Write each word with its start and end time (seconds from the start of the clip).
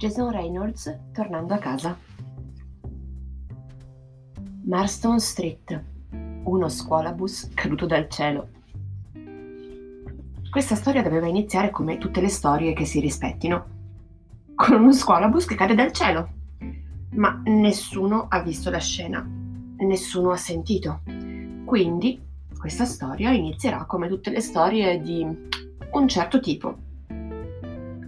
Jason 0.00 0.30
Reynolds 0.30 0.98
tornando 1.12 1.52
a 1.52 1.58
casa. 1.58 1.94
Marston 4.64 5.20
Street, 5.20 5.84
uno 6.44 6.68
scuolabus 6.70 7.50
caduto 7.52 7.84
dal 7.84 8.08
cielo. 8.08 8.48
Questa 10.48 10.74
storia 10.74 11.02
doveva 11.02 11.26
iniziare 11.26 11.68
come 11.68 11.98
tutte 11.98 12.22
le 12.22 12.30
storie 12.30 12.72
che 12.72 12.86
si 12.86 12.98
rispettino, 12.98 13.66
con 14.54 14.80
uno 14.80 14.94
scuolabus 14.94 15.44
che 15.44 15.54
cade 15.54 15.74
dal 15.74 15.92
cielo. 15.92 16.30
Ma 17.16 17.38
nessuno 17.44 18.24
ha 18.30 18.40
visto 18.40 18.70
la 18.70 18.78
scena, 18.78 19.22
nessuno 19.80 20.30
ha 20.30 20.38
sentito. 20.38 21.02
Quindi 21.66 22.18
questa 22.58 22.86
storia 22.86 23.32
inizierà 23.32 23.84
come 23.84 24.08
tutte 24.08 24.30
le 24.30 24.40
storie 24.40 24.98
di 25.02 25.26
un 25.92 26.08
certo 26.08 26.40
tipo, 26.40 26.78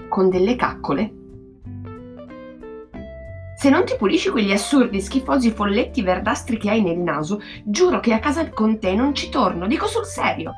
con 0.09 0.30
delle 0.30 0.56
caccole 0.56 1.20
se 3.62 3.71
non 3.71 3.84
ti 3.84 3.95
pulisci 3.97 4.29
quegli 4.30 4.51
assurdi, 4.51 5.01
schifosi 5.01 5.52
folletti 5.52 6.02
verdastri 6.02 6.59
che 6.59 6.69
hai 6.69 6.83
nel 6.83 6.98
naso, 6.98 7.41
giuro 7.62 8.01
che 8.01 8.12
a 8.12 8.19
casa 8.19 8.51
con 8.51 8.80
te 8.80 8.93
non 8.97 9.15
ci 9.15 9.29
torno, 9.29 9.69
dico 9.69 9.87
sul 9.87 10.05
serio. 10.05 10.51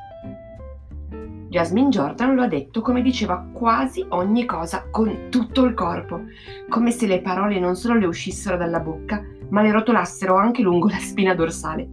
Jasmine 1.47 1.89
Jordan 1.89 2.33
lo 2.33 2.41
ha 2.41 2.47
detto 2.47 2.81
come 2.81 3.03
diceva 3.03 3.47
quasi 3.53 4.03
ogni 4.09 4.45
cosa, 4.45 4.87
con 4.89 5.27
tutto 5.29 5.65
il 5.65 5.75
corpo, 5.75 6.21
come 6.67 6.89
se 6.89 7.05
le 7.05 7.21
parole 7.21 7.59
non 7.59 7.75
solo 7.75 7.99
le 7.99 8.07
uscissero 8.07 8.57
dalla 8.57 8.79
bocca, 8.79 9.23
ma 9.49 9.61
le 9.61 9.71
rotolassero 9.71 10.35
anche 10.35 10.63
lungo 10.63 10.87
la 10.89 10.97
spina 10.97 11.35
dorsale. 11.35 11.87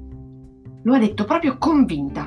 Lo 0.82 0.94
ha 0.94 0.98
detto 0.98 1.26
proprio 1.26 1.58
convinta 1.58 2.26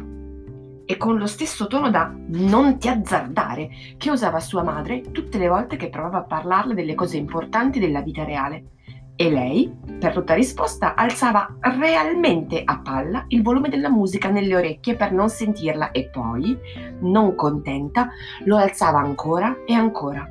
e 0.86 0.98
con 0.98 1.18
lo 1.18 1.26
stesso 1.26 1.66
tono 1.66 1.90
da 1.90 2.14
non 2.28 2.78
ti 2.78 2.88
azzardare 2.88 3.68
che 3.98 4.12
usava 4.12 4.40
sua 4.40 4.62
madre 4.62 5.02
tutte 5.10 5.40
le 5.40 5.48
volte 5.48 5.76
che 5.76 5.90
provava 5.90 6.20
a 6.20 6.24
parlarle 6.26 6.76
delle 6.76 6.94
cose 6.94 7.18
importanti 7.18 7.80
della 7.80 8.02
vita 8.02 8.24
reale. 8.24 8.74
E 9.18 9.30
lei, 9.30 9.74
per 9.98 10.12
tutta 10.12 10.34
risposta, 10.34 10.94
alzava 10.94 11.56
realmente 11.62 12.62
a 12.66 12.80
palla 12.80 13.24
il 13.30 13.42
volume 13.42 13.70
della 13.70 13.90
musica 13.90 14.30
nelle 14.30 14.56
orecchie 14.56 14.98
per 14.98 15.14
non 15.14 15.30
sentirla 15.30 15.92
e 15.92 16.10
poi, 16.10 16.58
non 17.00 17.34
contenta, 17.36 18.10
lo 18.44 18.58
alzava 18.58 19.00
ancora 19.00 19.64
e 19.66 19.74
ancora. 19.74 20.28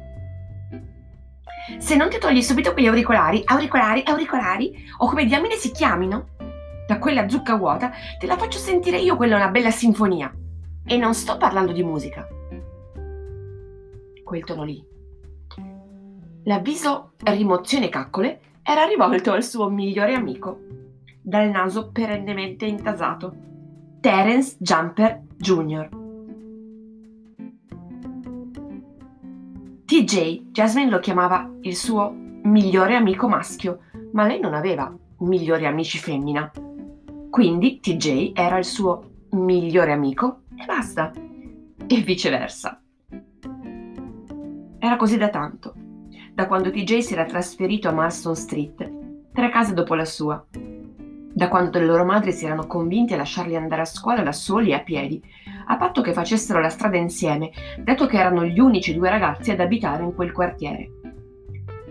Se 1.78 1.96
non 1.96 2.10
ti 2.10 2.18
togli 2.18 2.42
subito 2.42 2.74
quegli 2.74 2.86
auricolari, 2.86 3.42
auricolari, 3.46 4.02
auricolari, 4.04 4.74
o 4.98 5.08
come 5.08 5.24
diamine 5.24 5.54
si 5.54 5.70
chiamino, 5.70 6.26
da 6.86 6.98
quella 6.98 7.26
zucca 7.26 7.56
vuota, 7.56 7.90
te 8.18 8.26
la 8.26 8.36
faccio 8.36 8.58
sentire 8.58 8.98
io 8.98 9.16
quella 9.16 9.36
una 9.36 9.48
bella 9.48 9.70
sinfonia. 9.70 10.30
E 10.84 10.98
non 10.98 11.14
sto 11.14 11.38
parlando 11.38 11.72
di 11.72 11.82
musica. 11.82 12.28
Quel 14.22 14.44
tono 14.44 14.64
lì. 14.64 14.84
L'avviso 16.44 17.12
rimozione 17.22 17.88
caccole 17.88 18.40
era 18.66 18.86
rivolto 18.86 19.30
al 19.32 19.44
suo 19.44 19.68
migliore 19.68 20.14
amico, 20.14 20.58
dal 21.20 21.50
naso 21.50 21.90
perennemente 21.92 22.64
intasato, 22.64 23.34
Terence 24.00 24.56
Jumper 24.58 25.20
Jr. 25.36 25.88
TJ, 29.84 30.50
Jasmine 30.50 30.90
lo 30.90 30.98
chiamava 30.98 31.50
il 31.60 31.76
suo 31.76 32.10
migliore 32.10 32.94
amico 32.96 33.28
maschio, 33.28 33.80
ma 34.12 34.26
lei 34.26 34.40
non 34.40 34.54
aveva 34.54 34.90
migliori 35.18 35.66
amici 35.66 35.98
femmina. 35.98 36.50
Quindi 37.28 37.80
TJ 37.80 38.32
era 38.34 38.56
il 38.56 38.64
suo 38.64 39.10
migliore 39.32 39.92
amico 39.92 40.44
e 40.56 40.64
basta. 40.64 41.12
E 41.86 42.00
viceversa. 42.00 42.80
Era 44.78 44.96
così 44.96 45.18
da 45.18 45.28
tanto 45.28 45.83
da 46.34 46.48
quando 46.48 46.72
TJ 46.72 46.98
si 46.98 47.12
era 47.12 47.26
trasferito 47.26 47.88
a 47.88 47.92
Marston 47.92 48.34
Street, 48.34 48.90
tre 49.32 49.50
case 49.50 49.72
dopo 49.72 49.94
la 49.94 50.04
sua. 50.04 50.44
Da 50.50 51.48
quando 51.48 51.78
le 51.78 51.86
loro 51.86 52.04
madri 52.04 52.32
si 52.32 52.44
erano 52.44 52.66
convinti 52.66 53.14
a 53.14 53.18
lasciarli 53.18 53.54
andare 53.54 53.82
a 53.82 53.86
scuola 53.86 54.20
da 54.22 54.32
soli 54.32 54.70
e 54.70 54.74
a 54.74 54.80
piedi, 54.80 55.22
a 55.66 55.76
patto 55.76 56.02
che 56.02 56.12
facessero 56.12 56.60
la 56.60 56.70
strada 56.70 56.96
insieme, 56.96 57.52
dato 57.78 58.06
che 58.06 58.18
erano 58.18 58.44
gli 58.44 58.58
unici 58.58 58.94
due 58.94 59.10
ragazzi 59.10 59.52
ad 59.52 59.60
abitare 59.60 60.02
in 60.02 60.12
quel 60.12 60.32
quartiere. 60.32 60.90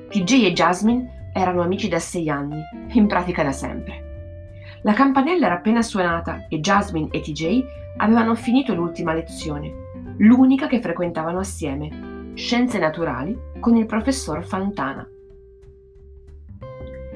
TJ 0.10 0.44
e 0.44 0.52
Jasmine 0.52 1.32
erano 1.34 1.62
amici 1.62 1.88
da 1.88 2.00
sei 2.00 2.30
anni, 2.30 2.62
in 2.92 3.08
pratica 3.08 3.44
da 3.44 3.54
sempre. 3.54 4.42
La 4.82 4.92
campanella 4.92 5.46
era 5.46 5.56
appena 5.56 5.82
suonata 5.82 6.48
e 6.50 6.60
Jasmine 6.60 7.08
e 7.12 7.22
TJ 7.22 7.64
avevano 7.96 8.36
finito 8.36 8.74
l'ultima 8.74 9.14
lezione, 9.14 9.72
l'unica 10.18 10.68
che 10.68 10.82
frequentavano 10.82 11.40
assieme, 11.40 12.13
Scienze 12.36 12.80
Naturali 12.80 13.38
con 13.60 13.78
il 13.78 13.86
professor 13.86 14.44
Fantana. 14.44 15.08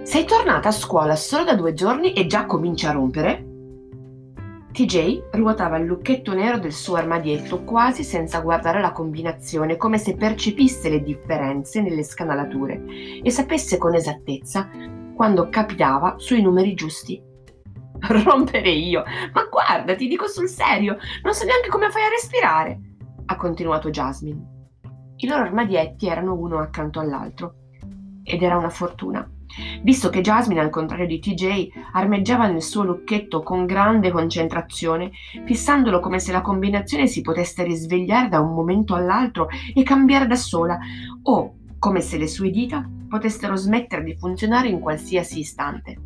Sei 0.03 0.25
tornata 0.25 0.69
a 0.69 0.71
scuola 0.71 1.15
solo 1.15 1.43
da 1.43 1.55
due 1.55 1.73
giorni 1.73 2.13
e 2.13 2.27
già 2.27 2.45
comincia 2.45 2.89
a 2.89 2.91
rompere? 2.91 3.45
TJ 4.71 5.29
ruotava 5.31 5.77
il 5.77 5.87
lucchetto 5.87 6.35
nero 6.35 6.59
del 6.59 6.71
suo 6.71 6.97
armadietto 6.97 7.63
quasi 7.63 8.03
senza 8.03 8.41
guardare 8.41 8.79
la 8.79 8.91
combinazione, 8.91 9.75
come 9.75 9.97
se 9.97 10.15
percepisse 10.15 10.87
le 10.87 11.01
differenze 11.01 11.81
nelle 11.81 12.03
scanalature 12.03 12.83
e 13.23 13.31
sapesse 13.31 13.79
con 13.79 13.95
esattezza 13.95 14.69
quando 15.15 15.49
capitava 15.49 16.13
sui 16.19 16.43
numeri 16.43 16.75
giusti. 16.75 17.19
Rompere 18.07 18.69
io? 18.69 19.03
Ma 19.33 19.45
guarda, 19.45 19.95
ti 19.95 20.07
dico 20.07 20.27
sul 20.27 20.47
serio, 20.47 20.97
non 21.23 21.33
so 21.33 21.43
neanche 21.43 21.69
come 21.69 21.89
fai 21.89 22.03
a 22.03 22.09
respirare, 22.09 22.79
ha 23.25 23.35
continuato 23.35 23.89
Jasmine. 23.89 24.56
I 25.19 25.27
loro 25.27 25.41
armadietti 25.41 26.07
erano 26.07 26.35
uno 26.35 26.59
accanto 26.59 26.99
all'altro. 26.99 27.55
Ed 28.23 28.43
era 28.43 28.55
una 28.55 28.69
fortuna, 28.69 29.27
visto 29.81 30.09
che 30.09 30.21
Jasmine, 30.21 30.59
al 30.59 30.69
contrario 30.69 31.07
di 31.07 31.17
TJ, 31.17 31.69
armeggiava 31.93 32.47
nel 32.47 32.61
suo 32.61 32.83
lucchetto 32.83 33.41
con 33.41 33.65
grande 33.65 34.11
concentrazione, 34.11 35.09
fissandolo 35.43 35.99
come 35.99 36.19
se 36.19 36.31
la 36.31 36.41
combinazione 36.41 37.07
si 37.07 37.21
potesse 37.21 37.63
risvegliare 37.63 38.29
da 38.29 38.41
un 38.41 38.53
momento 38.53 38.93
all'altro 38.93 39.47
e 39.73 39.81
cambiare 39.81 40.27
da 40.27 40.35
sola, 40.35 40.77
o 41.23 41.55
come 41.79 42.01
se 42.01 42.17
le 42.17 42.27
sue 42.27 42.51
dita 42.51 42.87
potessero 43.09 43.55
smettere 43.55 44.03
di 44.03 44.15
funzionare 44.15 44.67
in 44.67 44.79
qualsiasi 44.79 45.39
istante. 45.39 45.97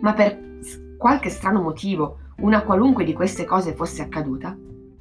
Ma 0.00 0.12
per 0.12 0.58
qualche 0.98 1.30
strano 1.30 1.62
motivo, 1.62 2.18
una 2.40 2.60
qualunque 2.62 3.04
di 3.04 3.14
queste 3.14 3.46
cose 3.46 3.74
fosse 3.74 4.02
accaduta, 4.02 4.54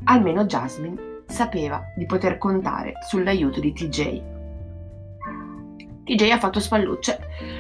almeno 0.06 0.46
Jasmine 0.46 1.09
sapeva 1.30 1.92
di 1.96 2.06
poter 2.06 2.38
contare 2.38 2.94
sull'aiuto 3.08 3.60
di 3.60 3.72
TJ. 3.72 4.22
TJ 6.04 6.30
ha 6.32 6.40
fatto 6.40 6.60
spallucce, 6.60 7.20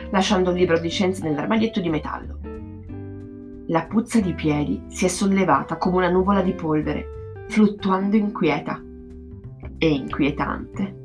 lasciando 0.09 0.49
il 0.49 0.57
libro 0.57 0.79
di 0.79 0.89
scienze 0.89 1.23
nell'armadietto 1.23 1.79
di 1.79 1.89
metallo. 1.89 2.39
La 3.67 3.85
puzza 3.85 4.19
di 4.19 4.33
piedi 4.33 4.81
si 4.87 5.05
è 5.05 5.07
sollevata 5.07 5.77
come 5.77 5.97
una 5.97 6.09
nuvola 6.09 6.41
di 6.41 6.53
polvere, 6.53 7.45
fluttuando 7.47 8.15
inquieta 8.15 8.81
e 9.77 9.87
inquietante. 9.87 10.97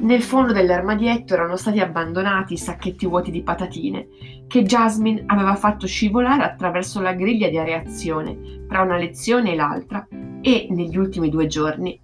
Nel 0.00 0.22
fondo 0.22 0.52
dell'armadietto 0.52 1.34
erano 1.34 1.56
stati 1.56 1.80
abbandonati 1.80 2.54
i 2.54 2.58
sacchetti 2.58 3.06
vuoti 3.06 3.30
di 3.30 3.42
patatine 3.42 4.08
che 4.46 4.62
Jasmine 4.62 5.24
aveva 5.26 5.54
fatto 5.54 5.86
scivolare 5.86 6.42
attraverso 6.42 7.00
la 7.00 7.12
griglia 7.12 7.48
di 7.48 7.58
areazione 7.58 8.64
tra 8.68 8.82
una 8.82 8.96
lezione 8.96 9.52
e 9.52 9.56
l'altra 9.56 10.06
e 10.40 10.66
negli 10.70 10.96
ultimi 10.96 11.28
due 11.28 11.46
giorni. 11.46 12.00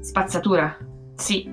Spazzatura, 0.00 0.76
sì, 1.14 1.48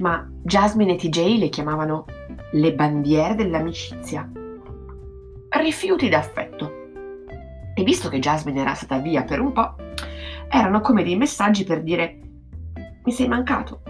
ma 0.00 0.28
Jasmine 0.42 0.94
e 0.94 0.96
TJ 0.96 1.38
le 1.38 1.48
chiamavano 1.48 2.04
le 2.52 2.74
bandiere 2.74 3.34
dell'amicizia. 3.34 4.30
Rifiuti 5.48 6.08
d'affetto. 6.08 6.80
E 7.74 7.82
visto 7.84 8.08
che 8.08 8.18
Jasmine 8.18 8.60
era 8.60 8.74
stata 8.74 8.98
via 8.98 9.22
per 9.24 9.40
un 9.40 9.52
po', 9.52 9.76
erano 10.48 10.80
come 10.80 11.02
dei 11.02 11.16
messaggi 11.16 11.64
per 11.64 11.82
dire 11.82 12.18
mi 13.04 13.12
sei 13.12 13.26
mancato, 13.26 13.82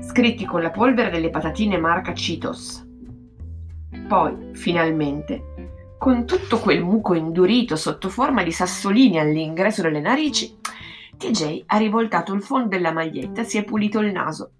scritti 0.00 0.44
con 0.44 0.62
la 0.62 0.70
polvere 0.70 1.10
delle 1.10 1.30
patatine 1.30 1.78
marca 1.78 2.12
Cheetos. 2.12 2.86
Poi, 4.06 4.50
finalmente, 4.52 5.51
con 6.02 6.26
tutto 6.26 6.58
quel 6.58 6.82
muco 6.82 7.14
indurito 7.14 7.76
sotto 7.76 8.08
forma 8.08 8.42
di 8.42 8.50
sassolini 8.50 9.20
all'ingresso 9.20 9.82
delle 9.82 10.00
narici, 10.00 10.52
TJ 11.16 11.62
ha 11.66 11.76
rivoltato 11.76 12.34
il 12.34 12.42
fondo 12.42 12.66
della 12.66 12.90
maglietta 12.90 13.42
e 13.42 13.44
si 13.44 13.56
è 13.56 13.62
pulito 13.62 14.00
il 14.00 14.10
naso. 14.10 14.50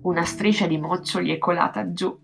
Una 0.00 0.24
striscia 0.24 0.66
di 0.66 0.78
moccio 0.78 1.20
gli 1.20 1.30
è 1.30 1.36
colata 1.36 1.92
giù, 1.92 2.18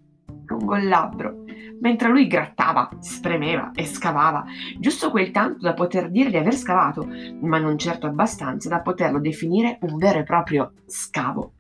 lungo 0.47 0.77
il 0.77 0.89
labbro, 0.89 1.45
mentre 1.83 2.09
lui 2.09 2.27
grattava, 2.27 2.89
spremeva 3.01 3.73
e 3.75 3.85
scavava, 3.85 4.47
giusto 4.79 5.11
quel 5.11 5.31
tanto 5.31 5.59
da 5.61 5.75
poter 5.75 6.11
dire 6.11 6.31
di 6.31 6.39
aver 6.39 6.55
scavato, 6.55 7.07
ma 7.43 7.59
non 7.59 7.77
certo 7.77 8.07
abbastanza 8.07 8.71
da 8.71 8.81
poterlo 8.81 9.21
definire 9.21 9.77
un 9.83 9.99
vero 9.99 10.21
e 10.21 10.23
proprio 10.23 10.73
scavo. 10.87 11.53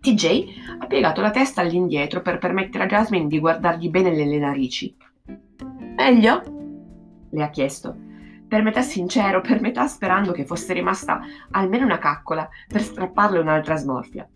TJ 0.00 0.61
ha 0.78 0.86
piegato 0.86 1.20
la 1.20 1.30
testa 1.30 1.60
all'indietro 1.60 2.22
per 2.22 2.38
permettere 2.38 2.84
a 2.84 2.86
Jasmine 2.86 3.26
di 3.26 3.38
guardargli 3.38 3.88
bene 3.88 4.10
nelle 4.10 4.38
narici. 4.38 4.94
Meglio? 5.96 6.60
le 7.32 7.42
ha 7.42 7.50
chiesto, 7.50 7.96
per 8.46 8.62
metà 8.62 8.82
sincero, 8.82 9.40
per 9.40 9.60
metà 9.60 9.86
sperando 9.86 10.32
che 10.32 10.44
fosse 10.44 10.72
rimasta 10.74 11.20
almeno 11.52 11.84
una 11.84 11.98
caccola 11.98 12.48
per 12.68 12.82
strapparle 12.82 13.38
un'altra 13.38 13.76
smorfia. 13.76 14.28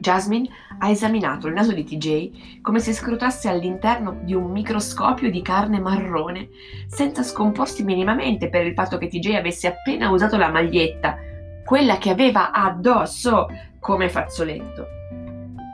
Jasmine 0.00 0.48
ha 0.78 0.88
esaminato 0.88 1.46
il 1.46 1.52
naso 1.52 1.74
di 1.74 1.84
TJ 1.84 2.60
come 2.62 2.80
se 2.80 2.94
scrutasse 2.94 3.50
all'interno 3.50 4.18
di 4.22 4.32
un 4.32 4.50
microscopio 4.50 5.30
di 5.30 5.42
carne 5.42 5.78
marrone, 5.78 6.48
senza 6.86 7.22
scomporsi 7.22 7.84
minimamente 7.84 8.48
per 8.48 8.66
il 8.66 8.72
fatto 8.72 8.96
che 8.96 9.08
TJ 9.08 9.34
avesse 9.34 9.66
appena 9.66 10.08
usato 10.08 10.38
la 10.38 10.48
maglietta, 10.48 11.18
quella 11.66 11.98
che 11.98 12.08
aveva 12.08 12.50
addosso 12.50 13.46
come 13.80 14.08
fazzoletto. 14.08 14.86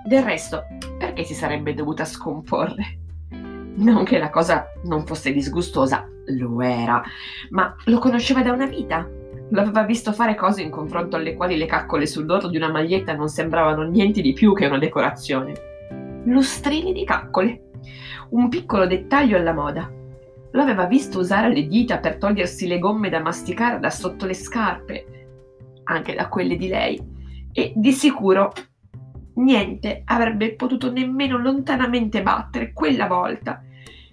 Del 0.07 0.23
resto, 0.23 0.65
perché 0.99 1.25
si 1.25 1.35
sarebbe 1.35 1.75
dovuta 1.75 2.05
scomporre? 2.05 2.99
Non 3.77 4.05
che 4.05 4.19
la 4.19 4.31
cosa 4.31 4.69
non 4.85 5.05
fosse 5.05 5.33
disgustosa, 5.33 6.09
lo 6.29 6.63
era, 6.63 7.03
ma 7.51 7.75
lo 7.85 7.99
conosceva 7.99 8.43
da 8.43 8.53
una 8.53 8.67
vita 8.67 9.07
lo 9.51 9.61
aveva 9.61 9.85
visto 9.85 10.13
fare 10.13 10.35
cose 10.35 10.63
in 10.63 10.71
confronto 10.71 11.17
alle 11.17 11.35
quali 11.35 11.57
le 11.57 11.67
caccole 11.67 12.07
sul 12.07 12.27
dorso 12.27 12.49
di 12.49 12.57
una 12.57 12.71
maglietta 12.71 13.15
non 13.15 13.29
sembravano 13.29 13.83
niente 13.83 14.21
di 14.21 14.33
più 14.33 14.53
che 14.55 14.67
una 14.67 14.79
decorazione. 14.79 15.55
Lustrini 16.25 16.93
di 16.93 17.05
caccole. 17.05 17.71
Un 18.31 18.49
piccolo 18.49 18.87
dettaglio 18.87 19.37
alla 19.37 19.53
moda. 19.53 19.89
Lo 20.51 20.63
aveva 20.63 20.87
visto 20.87 21.21
usare 21.21 21.53
le 21.53 21.69
dita 21.69 21.99
per 21.99 22.17
togliersi 22.17 22.67
le 22.67 22.81
gomme 22.81 23.09
da 23.09 23.21
masticare 23.21 23.79
da 23.79 23.91
sotto 23.91 24.27
le 24.27 24.35
scarpe, 24.35 25.05
anche 25.85 26.15
da 26.15 26.29
quelle 26.29 26.57
di 26.57 26.67
lei, 26.67 27.01
e 27.59 27.73
di 27.75 27.93
sicuro 27.93 28.53
niente 29.37 30.03
avrebbe 30.05 30.55
potuto 30.57 30.93
nemmeno 30.93 31.39
lontanamente 31.39 32.23
battere 32.23 32.75
quella 32.75 33.07
volta 33.07 33.63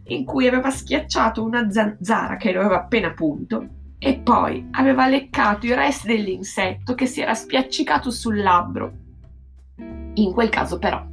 in 0.05 0.23
cui 0.23 0.47
aveva 0.47 0.69
schiacciato 0.69 1.43
una 1.43 1.69
zanzara 1.69 2.37
che 2.37 2.53
lo 2.53 2.61
aveva 2.61 2.83
appena 2.83 3.11
punto 3.11 3.67
e 3.97 4.19
poi 4.19 4.69
aveva 4.71 5.09
leccato 5.09 5.65
i 5.65 5.73
resti 5.73 6.07
dell'insetto 6.07 6.95
che 6.95 7.05
si 7.05 7.19
era 7.19 7.33
spiaccicato 7.33 8.09
sul 8.11 8.41
labbro. 8.41 8.93
In 10.13 10.31
quel 10.31 10.47
caso 10.47 10.79
però 10.79 11.05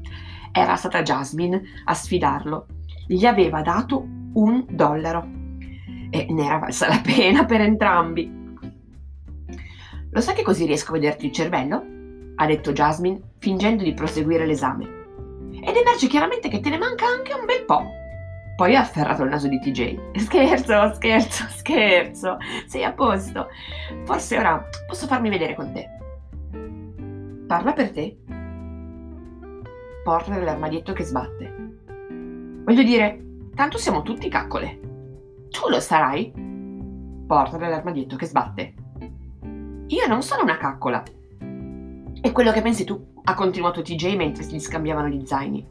era 0.52 0.76
stata 0.76 1.02
Jasmine 1.02 1.60
a 1.84 1.94
sfidarlo. 1.94 2.66
Gli 3.08 3.26
aveva 3.26 3.60
dato 3.62 4.06
un 4.34 4.66
dollaro 4.68 5.28
e 6.10 6.26
ne 6.30 6.44
era 6.44 6.58
valsa 6.58 6.86
la 6.86 7.00
pena 7.02 7.44
per 7.44 7.60
entrambi. 7.60 8.38
Lo 10.12 10.20
sai 10.20 10.34
che 10.34 10.42
così 10.42 10.64
riesco 10.64 10.90
a 10.90 10.94
vederti 10.94 11.26
il 11.26 11.32
cervello? 11.32 11.89
Ha 12.40 12.46
detto 12.46 12.72
Jasmine, 12.72 13.20
fingendo 13.38 13.82
di 13.82 13.92
proseguire 13.92 14.46
l'esame. 14.46 14.84
Ed 15.62 15.76
emerge 15.76 16.06
chiaramente 16.06 16.48
che 16.48 16.60
te 16.60 16.70
ne 16.70 16.78
manca 16.78 17.06
anche 17.06 17.34
un 17.34 17.44
bel 17.44 17.64
po'. 17.66 17.84
Poi 18.56 18.74
ha 18.74 18.80
afferrato 18.80 19.24
il 19.24 19.28
naso 19.28 19.46
di 19.46 19.58
TJ. 19.58 20.16
Scherzo, 20.16 20.94
scherzo, 20.94 21.44
scherzo. 21.48 22.38
Sei 22.66 22.82
a 22.82 22.92
posto. 22.92 23.48
Forse 24.04 24.38
ora 24.38 24.66
posso 24.86 25.06
farmi 25.06 25.28
vedere 25.28 25.54
con 25.54 25.70
te. 25.72 25.86
Parla 27.46 27.74
per 27.74 27.90
te. 27.90 28.16
Porta 30.02 30.34
nell'armadietto 30.34 30.94
che 30.94 31.04
sbatte. 31.04 31.54
Voglio 32.64 32.82
dire, 32.82 33.22
tanto 33.54 33.76
siamo 33.76 34.00
tutti 34.00 34.30
caccole. 34.30 34.80
Tu 35.50 35.68
lo 35.68 35.80
sarai? 35.80 36.32
Porta 37.26 37.58
nell'armadietto 37.58 38.16
che 38.16 38.24
sbatte. 38.24 38.74
Io 39.88 40.06
non 40.06 40.22
sono 40.22 40.42
una 40.42 40.56
caccola. 40.56 41.02
È 42.20 42.32
quello 42.32 42.52
che 42.52 42.62
pensi 42.62 42.84
tu, 42.84 43.00
ha 43.24 43.34
continuato 43.34 43.82
TJ 43.82 44.16
mentre 44.16 44.42
si 44.42 44.58
scambiavano 44.58 45.08
gli 45.08 45.24
zaini. 45.24 45.66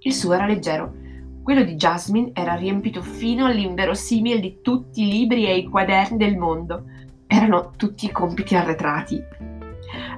Il 0.00 0.14
suo 0.14 0.32
era 0.32 0.46
leggero 0.46 1.04
quello 1.46 1.62
di 1.62 1.76
Jasmine 1.76 2.32
era 2.34 2.56
riempito 2.56 3.00
fino 3.00 3.46
all'inverosimile 3.46 4.40
di 4.40 4.62
tutti 4.62 5.06
i 5.06 5.12
libri 5.12 5.46
e 5.46 5.58
i 5.58 5.68
quaderni 5.68 6.16
del 6.16 6.36
mondo. 6.36 6.86
Erano 7.28 7.70
tutti 7.76 8.10
compiti 8.10 8.56
arretrati. 8.56 9.22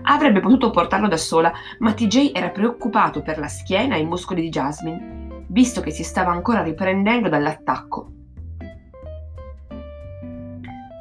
Avrebbe 0.04 0.40
potuto 0.40 0.70
portarlo 0.70 1.06
da 1.06 1.18
sola, 1.18 1.52
ma 1.80 1.92
TJ 1.92 2.30
era 2.32 2.48
preoccupato 2.48 3.20
per 3.20 3.38
la 3.38 3.46
schiena 3.46 3.96
e 3.96 4.00
i 4.00 4.06
muscoli 4.06 4.40
di 4.40 4.48
Jasmine, 4.48 5.44
visto 5.48 5.82
che 5.82 5.90
si 5.90 6.02
stava 6.02 6.30
ancora 6.30 6.62
riprendendo 6.62 7.28
dall'attacco. 7.28 8.12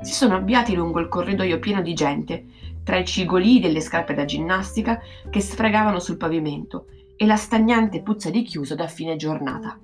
Si 0.02 0.12
sono 0.12 0.36
avviati 0.36 0.76
lungo 0.76 1.00
il 1.00 1.08
corridoio 1.08 1.58
pieno 1.60 1.82
di 1.82 1.94
gente, 1.94 2.46
tra 2.88 2.96
i 2.96 3.04
cigolii 3.04 3.60
delle 3.60 3.82
scarpe 3.82 4.14
da 4.14 4.24
ginnastica 4.24 5.02
che 5.30 5.42
sfregavano 5.42 6.00
sul 6.00 6.16
pavimento 6.16 6.86
e 7.18 7.26
la 7.26 7.36
stagnante 7.36 8.02
puzza 8.02 8.30
di 8.30 8.44
chiuso 8.44 8.76
da 8.76 8.88
fine 8.88 9.18
giornata. 9.18 9.78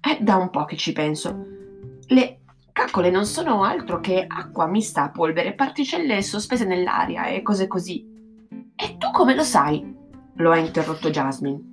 È 0.00 0.18
da 0.20 0.34
un 0.34 0.50
po' 0.50 0.64
che 0.64 0.76
ci 0.76 0.90
penso. 0.90 1.46
Le 2.08 2.40
caccole 2.72 3.08
non 3.10 3.24
sono 3.24 3.62
altro 3.62 4.00
che 4.00 4.24
acqua 4.26 4.66
mista 4.66 5.04
a 5.04 5.10
polvere, 5.10 5.54
particelle 5.54 6.20
sospese 6.22 6.64
nell'aria 6.64 7.26
e 7.26 7.40
cose 7.40 7.68
così. 7.68 8.04
E 8.74 8.96
tu 8.98 9.12
come 9.12 9.36
lo 9.36 9.44
sai? 9.44 9.94
Lo 10.38 10.50
ha 10.50 10.56
interrotto 10.56 11.08
Jasmine. 11.08 11.69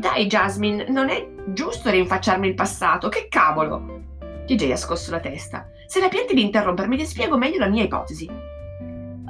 Dai, 0.01 0.25
Jasmine, 0.25 0.89
non 0.89 1.09
è 1.09 1.29
giusto 1.45 1.91
rinfacciarmi 1.91 2.47
il 2.47 2.55
passato, 2.55 3.07
che 3.07 3.27
cavolo! 3.29 3.99
TJ 4.47 4.71
ha 4.71 4.75
scosso 4.75 5.11
la 5.11 5.19
testa. 5.19 5.69
Se 5.85 5.99
la 5.99 6.07
pianti 6.07 6.33
di 6.33 6.41
interrompermi, 6.41 6.97
ti 6.97 7.05
spiego 7.05 7.37
meglio 7.37 7.59
la 7.59 7.69
mia 7.69 7.83
ipotesi 7.83 8.49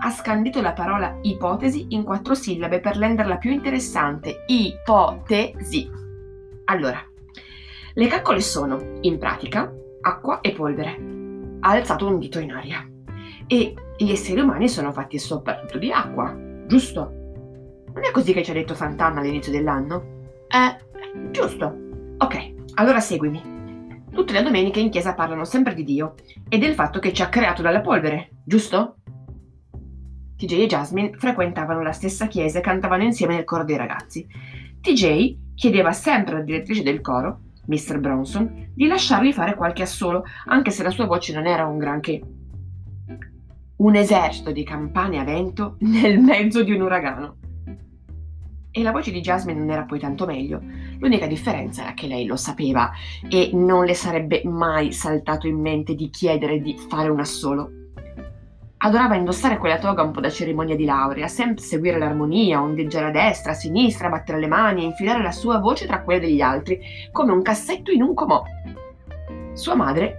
ha 0.04 0.10
scandito 0.10 0.62
la 0.62 0.74
parola 0.74 1.20
ipotesi 1.22 1.88
in 1.90 2.04
quattro 2.04 2.34
sillabe 2.34 2.80
per 2.80 2.98
renderla 2.98 3.38
più 3.38 3.52
interessante. 3.52 4.46
Ipotesi. 4.48 5.88
Allora, 6.66 7.00
le 7.94 8.08
caccole 8.08 8.42
sono, 8.42 8.98
in 9.02 9.20
pratica, 9.20 9.72
acqua 10.02 10.42
e 10.42 10.54
polvere. 10.54 10.98
Ha 11.60 11.70
alzato 11.70 12.08
un 12.08 12.18
dito 12.18 12.40
in 12.40 12.52
aria. 12.52 12.84
E 13.46 13.76
gli 13.96 14.10
esseri 14.10 14.40
umani 14.40 14.68
sono 14.68 14.92
fatti 14.92 15.20
soprattutto 15.20 15.78
di 15.78 15.92
acqua, 15.92 16.36
giusto? 16.66 17.12
Non 17.94 18.04
è 18.04 18.10
così 18.12 18.34
che 18.34 18.44
ci 18.44 18.50
ha 18.50 18.56
detto 18.56 18.74
Sant'Anna 18.74 19.20
all'inizio 19.20 19.52
dell'anno? 19.52 20.21
Eh, 20.54 21.32
giusto. 21.32 21.74
Ok, 22.18 22.54
allora 22.74 23.00
seguimi. 23.00 23.42
Tutte 24.12 24.34
le 24.34 24.44
domeniche 24.44 24.82
in 24.82 24.90
chiesa 24.90 25.14
parlano 25.14 25.46
sempre 25.46 25.74
di 25.74 25.86
Dio 25.86 26.16
e 26.50 26.58
del 26.58 26.74
fatto 26.74 27.00
che 27.00 27.14
ci 27.14 27.22
ha 27.22 27.30
creato 27.30 27.62
dalla 27.62 27.80
polvere, 27.80 28.32
giusto? 28.44 28.98
TJ 30.36 30.54
e 30.54 30.66
Jasmine 30.66 31.12
frequentavano 31.14 31.82
la 31.82 31.94
stessa 31.94 32.28
chiesa 32.28 32.60
e 32.60 32.62
cantavano 32.62 33.04
insieme 33.04 33.36
nel 33.36 33.46
coro 33.46 33.64
dei 33.64 33.78
ragazzi. 33.78 34.28
TJ 34.82 35.54
chiedeva 35.56 35.94
sempre 35.94 36.36
alla 36.36 36.44
direttrice 36.44 36.84
del 36.84 37.00
coro, 37.00 37.44
Mr. 37.68 38.00
Bronson, 38.00 38.72
di 38.74 38.88
lasciargli 38.88 39.32
fare 39.32 39.56
qualche 39.56 39.84
assolo, 39.84 40.24
anche 40.48 40.72
se 40.72 40.84
la 40.84 40.90
sua 40.90 41.06
voce 41.06 41.34
non 41.34 41.46
era 41.46 41.66
un 41.66 41.78
granché. 41.78 42.22
Un 43.78 43.96
esercito 43.96 44.52
di 44.52 44.66
campane 44.66 45.18
a 45.18 45.24
vento 45.24 45.78
nel 45.80 46.20
mezzo 46.20 46.62
di 46.62 46.74
un 46.74 46.82
uragano. 46.82 47.38
E 48.74 48.84
la 48.84 48.92
voce 48.92 49.12
di 49.12 49.20
Jasmine 49.20 49.60
non 49.60 49.70
era 49.70 49.84
poi 49.84 50.00
tanto 50.00 50.26
meglio. 50.26 50.62
L'unica 51.00 51.28
differenza 51.28 51.82
era 51.82 51.94
che 51.94 52.08
lei 52.08 52.26
lo 52.26 52.38
sapeva 52.38 52.90
e 53.28 53.50
non 53.54 53.84
le 53.84 53.94
sarebbe 53.94 54.44
mai 54.46 54.94
saltato 54.94 55.46
in 55.46 55.60
mente 55.60 55.94
di 55.94 56.10
chiedere 56.10 56.62
di 56.62 56.78
fare 56.78 57.10
un 57.10 57.20
assolo. 57.20 57.70
Adorava 58.78 59.16
indossare 59.16 59.58
quella 59.58 59.78
toga 59.78 60.04
un 60.04 60.12
po' 60.12 60.22
da 60.22 60.30
cerimonia 60.30 60.78
di 60.78 60.86
laurea, 60.86 61.28
sempre 61.28 61.62
seguire 61.64 62.00
l'armonia, 62.00 62.62
ondeggiare 62.62 63.08
a 63.08 63.12
destra, 63.12 63.52
a 63.52 63.56
sinistra, 63.56 64.10
battere 64.10 64.40
le 64.40 64.48
mani 64.48 64.84
e 64.84 64.86
infilare 64.86 65.22
la 65.22 65.34
sua 65.34 65.60
voce 65.60 65.86
tra 65.86 66.02
quelle 66.02 66.22
degli 66.22 66.42
altri, 66.42 66.80
come 67.12 67.34
un 67.34 67.42
cassetto 67.42 67.92
in 67.92 68.02
un 68.02 68.14
comò. 68.14 68.42
Sua 69.54 69.76
madre 69.76 70.16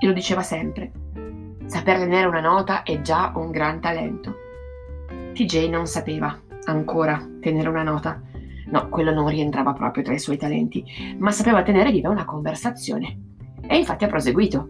glielo 0.00 0.12
diceva 0.12 0.42
sempre. 0.42 0.90
Saper 1.66 1.98
tenere 1.98 2.26
una 2.26 2.40
nota 2.40 2.82
è 2.82 3.00
già 3.00 3.32
un 3.36 3.52
gran 3.52 3.80
talento. 3.80 4.34
TJ 5.32 5.68
non 5.68 5.86
sapeva 5.86 6.38
ancora 6.64 7.26
tenere 7.40 7.68
una 7.68 7.82
nota. 7.82 8.20
No, 8.66 8.88
quello 8.88 9.12
non 9.12 9.28
rientrava 9.28 9.72
proprio 9.72 10.02
tra 10.02 10.14
i 10.14 10.18
suoi 10.18 10.36
talenti, 10.36 10.84
ma 11.18 11.30
sapeva 11.30 11.62
tenere 11.62 11.90
viva 11.90 12.08
una 12.08 12.24
conversazione. 12.24 13.18
E 13.66 13.76
infatti 13.76 14.04
ha 14.04 14.08
proseguito. 14.08 14.68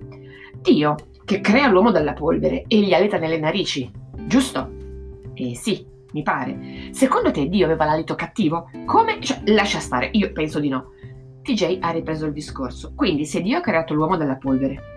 Dio, 0.61 0.95
che 1.25 1.41
crea 1.41 1.69
l'uomo 1.69 1.91
dalla 1.91 2.13
polvere 2.13 2.65
e 2.67 2.81
gli 2.81 2.93
aleta 2.93 3.19
nelle 3.19 3.39
narici, 3.39 3.91
giusto? 4.27 4.71
Eh 5.35 5.55
sì, 5.55 5.87
mi 6.13 6.23
pare. 6.23 6.89
Secondo 6.91 7.31
te 7.31 7.49
Dio 7.49 7.67
aveva 7.67 7.85
l'alito 7.85 8.15
cattivo? 8.15 8.71
Come? 8.85 9.21
Cioè, 9.21 9.43
lascia 9.47 9.79
stare, 9.79 10.11
io 10.13 10.33
penso 10.33 10.61
di 10.61 10.69
no. 10.69 10.93
TJ 11.43 11.79
ha 11.81 11.91
ripreso 11.91 12.27
il 12.27 12.33
discorso. 12.33 12.93
Quindi, 12.95 13.27
se 13.27 13.43
Dio 13.43 13.59
ha 13.59 13.61
creato 13.61 13.95
l'uomo 13.95 14.17
dalla 14.17 14.37
polvere, 14.37 14.93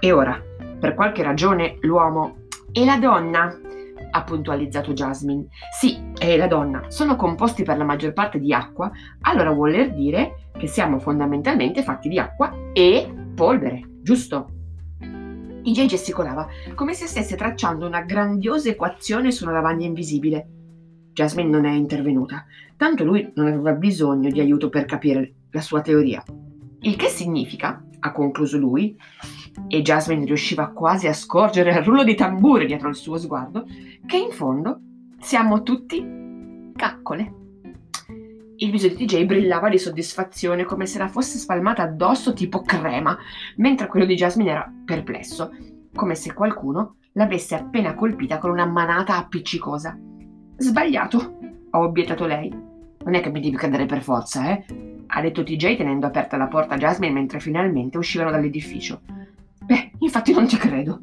e 0.00 0.12
ora, 0.12 0.40
per 0.78 0.94
qualche 0.94 1.22
ragione, 1.22 1.78
l'uomo 1.80 2.36
e 2.72 2.84
la 2.84 2.98
donna, 2.98 3.58
ha 4.14 4.22
puntualizzato 4.22 4.92
Jasmine. 4.92 5.46
Sì, 5.76 6.12
e 6.18 6.36
la 6.36 6.46
donna 6.46 6.84
sono 6.88 7.16
composti 7.16 7.64
per 7.64 7.76
la 7.76 7.84
maggior 7.84 8.12
parte 8.12 8.38
di 8.38 8.52
acqua, 8.52 8.90
allora 9.22 9.50
vuol 9.50 9.92
dire 9.92 10.50
che 10.56 10.68
siamo 10.68 11.00
fondamentalmente 11.00 11.82
fatti 11.82 12.08
di 12.08 12.18
acqua 12.18 12.52
e 12.72 13.12
polvere, 13.34 13.82
giusto? 14.02 14.50
TJ 15.62 15.86
gesticolava, 15.86 16.46
come 16.74 16.94
se 16.94 17.06
stesse 17.06 17.36
tracciando 17.36 17.86
una 17.86 18.02
grandiosa 18.02 18.68
equazione 18.68 19.32
su 19.32 19.44
una 19.44 19.54
lavagna 19.54 19.86
invisibile. 19.86 20.48
Jasmine 21.12 21.48
non 21.48 21.64
è 21.64 21.72
intervenuta, 21.72 22.44
tanto 22.76 23.04
lui 23.04 23.32
non 23.34 23.46
aveva 23.46 23.72
bisogno 23.72 24.30
di 24.30 24.40
aiuto 24.40 24.68
per 24.68 24.84
capire 24.84 25.34
la 25.50 25.60
sua 25.60 25.80
teoria. 25.80 26.22
Il 26.80 26.96
che 26.96 27.08
significa, 27.08 27.82
ha 27.98 28.12
concluso 28.12 28.58
lui, 28.58 28.96
e 29.68 29.82
Jasmine 29.82 30.24
riusciva 30.24 30.68
quasi 30.68 31.06
a 31.06 31.12
scorgere 31.12 31.70
il 31.70 31.84
rullo 31.84 32.04
di 32.04 32.14
tamburi 32.14 32.66
dietro 32.66 32.88
il 32.88 32.94
suo 32.94 33.16
sguardo, 33.16 33.66
che 34.06 34.16
in 34.16 34.30
fondo 34.30 34.80
siamo 35.20 35.62
tutti 35.62 36.72
caccole. 36.74 37.34
Il 38.56 38.70
viso 38.70 38.88
di 38.88 38.94
TJ 38.94 39.24
brillava 39.24 39.68
di 39.68 39.78
soddisfazione 39.78 40.64
come 40.64 40.86
se 40.86 40.98
la 40.98 41.08
fosse 41.08 41.38
spalmata 41.38 41.82
addosso 41.82 42.32
tipo 42.32 42.62
crema, 42.62 43.16
mentre 43.56 43.88
quello 43.88 44.06
di 44.06 44.14
Jasmine 44.14 44.50
era 44.50 44.72
perplesso, 44.84 45.50
come 45.94 46.14
se 46.14 46.32
qualcuno 46.32 46.96
l'avesse 47.12 47.54
appena 47.54 47.94
colpita 47.94 48.38
con 48.38 48.50
una 48.50 48.66
manata 48.66 49.16
appiccicosa. 49.16 49.98
Sbagliato, 50.56 51.38
ha 51.70 51.80
obiettato 51.80 52.26
lei. 52.26 52.48
Non 53.04 53.14
è 53.14 53.20
che 53.20 53.30
mi 53.30 53.40
devi 53.40 53.56
credere 53.56 53.86
per 53.86 54.02
forza, 54.02 54.50
eh? 54.50 54.64
ha 55.06 55.20
detto 55.20 55.42
TJ 55.42 55.76
tenendo 55.76 56.06
aperta 56.06 56.36
la 56.36 56.48
porta 56.48 56.74
a 56.74 56.78
Jasmine 56.78 57.12
mentre 57.12 57.40
finalmente 57.40 57.98
uscivano 57.98 58.30
dall'edificio. 58.30 59.00
Beh, 59.66 59.92
infatti 59.98 60.32
non 60.32 60.46
ti 60.46 60.56
credo. 60.56 61.00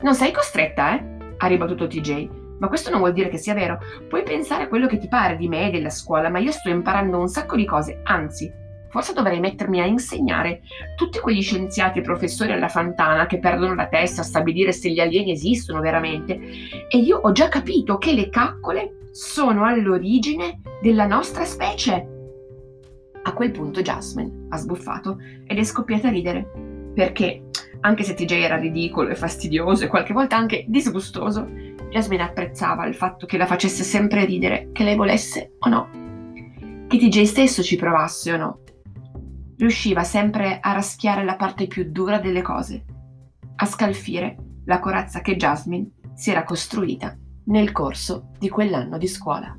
Non 0.00 0.14
sei 0.14 0.32
costretta, 0.32 0.96
eh? 0.96 1.34
ha 1.36 1.46
ribattuto 1.46 1.86
TJ 1.86 2.40
ma 2.62 2.68
questo 2.68 2.90
non 2.90 3.00
vuol 3.00 3.12
dire 3.12 3.28
che 3.28 3.38
sia 3.38 3.54
vero. 3.54 3.80
Puoi 4.08 4.22
pensare 4.22 4.62
a 4.62 4.68
quello 4.68 4.86
che 4.86 4.96
ti 4.96 5.08
pare 5.08 5.36
di 5.36 5.48
me 5.48 5.66
e 5.66 5.70
della 5.72 5.90
scuola, 5.90 6.28
ma 6.28 6.38
io 6.38 6.52
sto 6.52 6.68
imparando 6.68 7.18
un 7.18 7.26
sacco 7.26 7.56
di 7.56 7.64
cose, 7.64 8.02
anzi, 8.04 8.48
forse 8.88 9.12
dovrei 9.12 9.40
mettermi 9.40 9.80
a 9.80 9.84
insegnare. 9.84 10.60
Tutti 10.96 11.18
quegli 11.18 11.42
scienziati 11.42 11.98
e 11.98 12.02
professori 12.02 12.52
alla 12.52 12.68
Fantana 12.68 13.26
che 13.26 13.40
perdono 13.40 13.74
la 13.74 13.88
testa 13.88 14.20
a 14.20 14.24
stabilire 14.24 14.70
se 14.70 14.90
gli 14.90 15.00
alieni 15.00 15.32
esistono 15.32 15.80
veramente. 15.80 16.38
E 16.88 16.98
io 16.98 17.18
ho 17.18 17.32
già 17.32 17.48
capito 17.48 17.98
che 17.98 18.12
le 18.12 18.28
caccole 18.28 19.08
sono 19.10 19.64
all'origine 19.64 20.60
della 20.80 21.06
nostra 21.06 21.44
specie. 21.44 22.06
A 23.24 23.32
quel 23.32 23.50
punto 23.50 23.82
Jasmine 23.82 24.46
ha 24.50 24.56
sbuffato 24.56 25.18
ed 25.46 25.58
è 25.58 25.64
scoppiata 25.64 26.06
a 26.06 26.10
ridere, 26.12 26.71
perché 26.94 27.44
anche 27.80 28.04
se 28.04 28.14
TJ 28.14 28.32
era 28.32 28.56
ridicolo 28.56 29.08
e 29.08 29.16
fastidioso 29.16 29.84
e 29.84 29.88
qualche 29.88 30.12
volta 30.12 30.36
anche 30.36 30.64
disgustoso, 30.68 31.48
Jasmine 31.90 32.22
apprezzava 32.22 32.86
il 32.86 32.94
fatto 32.94 33.26
che 33.26 33.36
la 33.36 33.46
facesse 33.46 33.82
sempre 33.82 34.24
ridere, 34.24 34.70
che 34.72 34.84
lei 34.84 34.96
volesse 34.96 35.56
o 35.58 35.68
no. 35.68 35.88
Che 36.86 36.98
TJ 36.98 37.22
stesso 37.24 37.62
ci 37.62 37.76
provasse 37.76 38.32
o 38.32 38.36
no. 38.36 38.60
Riusciva 39.56 40.02
sempre 40.02 40.58
a 40.60 40.72
raschiare 40.72 41.24
la 41.24 41.36
parte 41.36 41.66
più 41.66 41.90
dura 41.90 42.18
delle 42.18 42.42
cose, 42.42 42.84
a 43.56 43.66
scalfire 43.66 44.36
la 44.64 44.78
corazza 44.78 45.20
che 45.20 45.36
Jasmine 45.36 45.90
si 46.14 46.30
era 46.30 46.44
costruita 46.44 47.16
nel 47.46 47.72
corso 47.72 48.30
di 48.38 48.48
quell'anno 48.48 48.96
di 48.96 49.06
scuola. 49.06 49.56